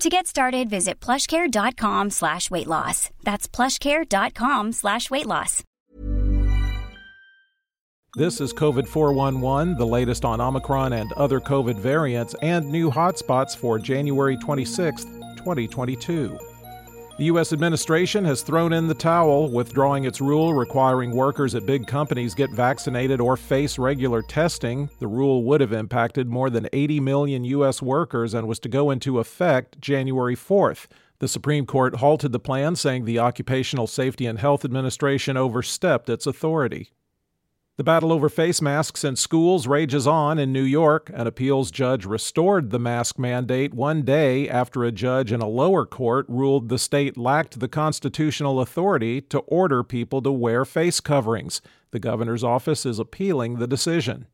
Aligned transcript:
To 0.00 0.08
get 0.10 0.26
started, 0.26 0.68
visit 0.68 1.00
plushcare.com 1.00 2.10
slash 2.10 2.50
weight 2.50 2.66
loss. 2.66 3.10
That's 3.22 3.48
plushcare.com 3.48 4.72
slash 4.72 5.10
weight 5.10 5.26
loss. 5.26 5.62
This 8.16 8.40
is 8.40 8.52
COVID 8.52 8.86
411, 8.86 9.76
the 9.76 9.86
latest 9.86 10.24
on 10.24 10.40
Omicron 10.40 10.92
and 10.92 11.12
other 11.14 11.40
COVID 11.40 11.78
variants 11.78 12.34
and 12.42 12.70
new 12.70 12.90
hotspots 12.90 13.56
for 13.56 13.78
January 13.78 14.36
26, 14.36 15.04
2022. 15.36 16.38
The 17.16 17.26
U.S. 17.26 17.52
administration 17.52 18.24
has 18.24 18.42
thrown 18.42 18.72
in 18.72 18.88
the 18.88 18.94
towel, 18.94 19.48
withdrawing 19.48 20.02
its 20.02 20.20
rule 20.20 20.52
requiring 20.52 21.12
workers 21.12 21.54
at 21.54 21.64
big 21.64 21.86
companies 21.86 22.34
get 22.34 22.50
vaccinated 22.50 23.20
or 23.20 23.36
face 23.36 23.78
regular 23.78 24.20
testing. 24.20 24.90
The 24.98 25.06
rule 25.06 25.44
would 25.44 25.60
have 25.60 25.72
impacted 25.72 26.28
more 26.28 26.50
than 26.50 26.68
80 26.72 26.98
million 26.98 27.44
U.S. 27.44 27.80
workers 27.80 28.34
and 28.34 28.48
was 28.48 28.58
to 28.60 28.68
go 28.68 28.90
into 28.90 29.20
effect 29.20 29.80
January 29.80 30.34
4th. 30.34 30.86
The 31.20 31.28
Supreme 31.28 31.66
Court 31.66 31.94
halted 31.94 32.32
the 32.32 32.40
plan, 32.40 32.74
saying 32.74 33.04
the 33.04 33.20
Occupational 33.20 33.86
Safety 33.86 34.26
and 34.26 34.40
Health 34.40 34.64
Administration 34.64 35.36
overstepped 35.36 36.10
its 36.10 36.26
authority. 36.26 36.90
The 37.76 37.82
battle 37.82 38.12
over 38.12 38.28
face 38.28 38.62
masks 38.62 39.02
in 39.02 39.16
schools 39.16 39.66
rages 39.66 40.06
on 40.06 40.38
in 40.38 40.52
New 40.52 40.62
York. 40.62 41.10
An 41.12 41.26
appeals 41.26 41.72
judge 41.72 42.06
restored 42.06 42.70
the 42.70 42.78
mask 42.78 43.18
mandate 43.18 43.74
one 43.74 44.02
day 44.02 44.48
after 44.48 44.84
a 44.84 44.92
judge 44.92 45.32
in 45.32 45.40
a 45.40 45.48
lower 45.48 45.84
court 45.84 46.24
ruled 46.28 46.68
the 46.68 46.78
state 46.78 47.16
lacked 47.16 47.58
the 47.58 47.66
constitutional 47.66 48.60
authority 48.60 49.20
to 49.22 49.40
order 49.40 49.82
people 49.82 50.22
to 50.22 50.30
wear 50.30 50.64
face 50.64 51.00
coverings. 51.00 51.60
The 51.90 51.98
governor's 51.98 52.44
office 52.44 52.86
is 52.86 53.00
appealing 53.00 53.56
the 53.56 53.66
decision. 53.66 54.28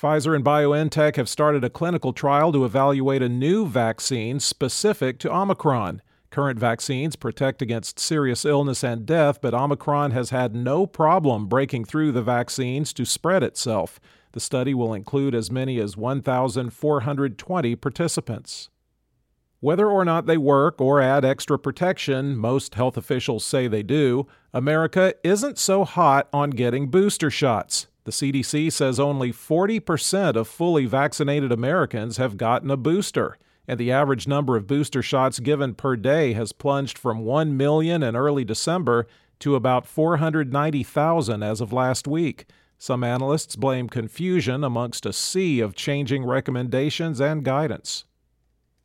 Pfizer 0.00 0.32
and 0.36 0.44
BioNTech 0.44 1.16
have 1.16 1.28
started 1.28 1.64
a 1.64 1.70
clinical 1.70 2.12
trial 2.12 2.52
to 2.52 2.64
evaluate 2.64 3.22
a 3.22 3.28
new 3.28 3.66
vaccine 3.66 4.38
specific 4.38 5.18
to 5.18 5.32
Omicron. 5.32 6.00
Current 6.32 6.58
vaccines 6.58 7.14
protect 7.14 7.60
against 7.60 7.98
serious 7.98 8.46
illness 8.46 8.82
and 8.82 9.04
death, 9.04 9.42
but 9.42 9.52
Omicron 9.52 10.12
has 10.12 10.30
had 10.30 10.54
no 10.54 10.86
problem 10.86 11.46
breaking 11.46 11.84
through 11.84 12.10
the 12.10 12.22
vaccines 12.22 12.94
to 12.94 13.04
spread 13.04 13.42
itself. 13.42 14.00
The 14.32 14.40
study 14.40 14.72
will 14.72 14.94
include 14.94 15.34
as 15.34 15.50
many 15.50 15.78
as 15.78 15.94
1,420 15.94 17.76
participants. 17.76 18.70
Whether 19.60 19.86
or 19.86 20.06
not 20.06 20.24
they 20.24 20.38
work 20.38 20.80
or 20.80 21.02
add 21.02 21.22
extra 21.22 21.58
protection, 21.58 22.34
most 22.34 22.76
health 22.76 22.96
officials 22.96 23.44
say 23.44 23.68
they 23.68 23.82
do, 23.82 24.26
America 24.54 25.12
isn't 25.22 25.58
so 25.58 25.84
hot 25.84 26.30
on 26.32 26.48
getting 26.48 26.88
booster 26.88 27.30
shots. 27.30 27.88
The 28.04 28.10
CDC 28.10 28.72
says 28.72 28.98
only 28.98 29.34
40% 29.34 30.36
of 30.36 30.48
fully 30.48 30.86
vaccinated 30.86 31.52
Americans 31.52 32.16
have 32.16 32.38
gotten 32.38 32.70
a 32.70 32.78
booster 32.78 33.36
and 33.66 33.78
the 33.78 33.92
average 33.92 34.26
number 34.26 34.56
of 34.56 34.66
booster 34.66 35.02
shots 35.02 35.40
given 35.40 35.74
per 35.74 35.96
day 35.96 36.32
has 36.32 36.52
plunged 36.52 36.98
from 36.98 37.24
1 37.24 37.56
million 37.56 38.02
in 38.02 38.16
early 38.16 38.44
December 38.44 39.06
to 39.38 39.54
about 39.54 39.86
490,000 39.86 41.42
as 41.42 41.60
of 41.60 41.72
last 41.72 42.06
week. 42.06 42.46
Some 42.78 43.04
analysts 43.04 43.54
blame 43.54 43.88
confusion 43.88 44.64
amongst 44.64 45.06
a 45.06 45.12
sea 45.12 45.60
of 45.60 45.74
changing 45.74 46.24
recommendations 46.24 47.20
and 47.20 47.44
guidance. 47.44 48.04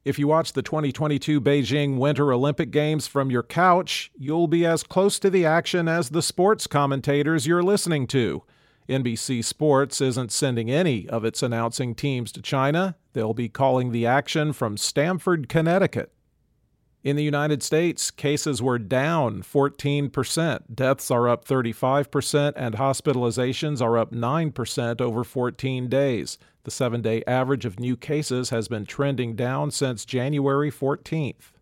If 0.06 0.18
you 0.18 0.28
watch 0.28 0.54
the 0.54 0.62
2022 0.62 1.42
Beijing 1.42 1.98
Winter 1.98 2.32
Olympic 2.32 2.72
Games 2.72 3.08
from 3.08 3.30
your 3.30 3.44
couch, 3.44 4.10
you'll 4.16 4.48
be 4.48 4.66
as 4.66 4.82
close 4.82 5.20
to 5.20 5.30
the 5.30 5.46
action 5.46 5.88
as 5.88 6.10
the 6.10 6.22
sports 6.22 6.66
commentators 6.66 7.46
you're 7.46 7.62
listening 7.62 8.08
to. 8.08 8.44
NBC 8.90 9.44
Sports 9.44 10.00
isn't 10.00 10.32
sending 10.32 10.72
any 10.72 11.10
of 11.10 11.26
its 11.26 11.44
announcing 11.44 11.94
teams 11.94 12.32
to 12.32 12.42
China. 12.42 12.96
They'll 13.14 13.34
be 13.34 13.50
calling 13.50 13.92
the 13.92 14.06
action 14.06 14.54
from 14.54 14.78
Stamford, 14.78 15.50
Connecticut. 15.50 16.14
In 17.04 17.16
the 17.16 17.24
United 17.24 17.64
States, 17.64 18.12
cases 18.12 18.62
were 18.62 18.80
down 18.80 19.42
14%, 19.42 20.62
deaths 20.74 21.12
are 21.12 21.30
up 21.30 21.46
35%, 21.46 22.54
and 22.56 22.76
hospitalizations 22.76 23.82
are 23.82 23.98
up 23.98 24.12
9% 24.12 25.02
over 25.02 25.24
14 25.24 25.88
days. 25.88 26.38
The 26.64 26.72
seven 26.72 27.02
day 27.02 27.24
average 27.26 27.66
of 27.66 27.80
new 27.80 27.96
cases 27.96 28.50
has 28.50 28.68
been 28.68 28.86
trending 28.86 29.36
down 29.36 29.72
since 29.72 30.06
January 30.06 30.72
14th. 30.72 31.54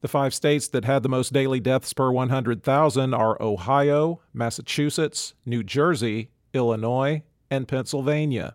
The 0.00 0.08
five 0.08 0.32
states 0.32 0.66
that 0.68 0.86
had 0.86 1.02
the 1.02 1.10
most 1.10 1.32
daily 1.32 1.60
deaths 1.60 1.92
per 1.92 2.10
100,000 2.10 3.12
are 3.12 3.36
Ohio, 3.40 4.22
Massachusetts, 4.32 5.34
New 5.44 5.62
Jersey, 5.62 6.30
Illinois, 6.54 7.22
and 7.50 7.66
Pennsylvania. 7.66 8.54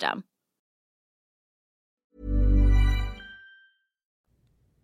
system. 0.01 0.23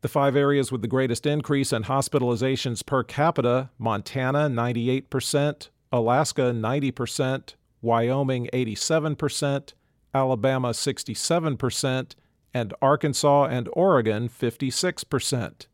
The 0.00 0.08
five 0.08 0.34
areas 0.34 0.72
with 0.72 0.82
the 0.82 0.88
greatest 0.88 1.24
increase 1.26 1.72
in 1.72 1.84
hospitalizations 1.84 2.84
per 2.84 3.04
capita 3.04 3.70
Montana 3.78 4.50
98%, 4.50 5.68
Alaska 5.92 6.52
90%, 6.52 7.54
Wyoming 7.80 8.48
87%, 8.52 9.74
Alabama 10.12 10.70
67%, 10.70 12.16
and 12.52 12.74
Arkansas 12.82 13.44
and 13.44 13.68
Oregon 13.72 14.28
56%. 14.28 15.66